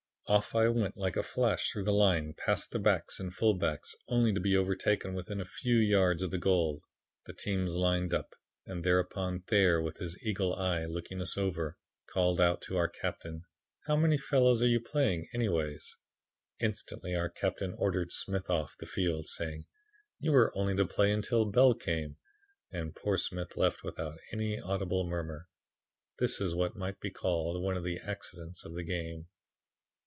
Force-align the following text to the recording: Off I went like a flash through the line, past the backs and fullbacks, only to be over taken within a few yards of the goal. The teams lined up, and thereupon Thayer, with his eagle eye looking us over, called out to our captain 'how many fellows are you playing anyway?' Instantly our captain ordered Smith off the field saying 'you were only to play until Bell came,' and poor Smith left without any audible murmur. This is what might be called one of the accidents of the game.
Off 0.27 0.55
I 0.55 0.69
went 0.69 0.95
like 0.95 1.17
a 1.17 1.23
flash 1.23 1.69
through 1.69 1.83
the 1.83 1.91
line, 1.91 2.33
past 2.33 2.71
the 2.71 2.79
backs 2.79 3.19
and 3.19 3.33
fullbacks, 3.35 3.93
only 4.07 4.31
to 4.31 4.39
be 4.39 4.55
over 4.55 4.77
taken 4.77 5.13
within 5.13 5.41
a 5.41 5.45
few 5.45 5.75
yards 5.75 6.23
of 6.23 6.31
the 6.31 6.37
goal. 6.37 6.83
The 7.25 7.33
teams 7.33 7.75
lined 7.75 8.13
up, 8.13 8.29
and 8.65 8.81
thereupon 8.81 9.41
Thayer, 9.41 9.81
with 9.81 9.97
his 9.97 10.17
eagle 10.23 10.55
eye 10.55 10.85
looking 10.85 11.19
us 11.19 11.35
over, 11.37 11.75
called 12.05 12.39
out 12.39 12.61
to 12.61 12.77
our 12.77 12.87
captain 12.87 13.43
'how 13.87 13.97
many 13.97 14.17
fellows 14.17 14.61
are 14.61 14.69
you 14.69 14.79
playing 14.79 15.27
anyway?' 15.33 15.77
Instantly 16.61 17.13
our 17.13 17.27
captain 17.29 17.73
ordered 17.77 18.13
Smith 18.13 18.49
off 18.49 18.77
the 18.77 18.85
field 18.85 19.27
saying 19.27 19.65
'you 20.17 20.31
were 20.31 20.55
only 20.57 20.77
to 20.77 20.85
play 20.85 21.11
until 21.11 21.43
Bell 21.43 21.73
came,' 21.73 22.15
and 22.71 22.95
poor 22.95 23.17
Smith 23.17 23.57
left 23.57 23.83
without 23.83 24.17
any 24.31 24.57
audible 24.61 25.03
murmur. 25.05 25.49
This 26.19 26.39
is 26.39 26.55
what 26.55 26.77
might 26.77 27.01
be 27.01 27.11
called 27.11 27.61
one 27.61 27.75
of 27.75 27.83
the 27.83 27.99
accidents 27.99 28.63
of 28.63 28.75
the 28.75 28.83
game. 28.85 29.27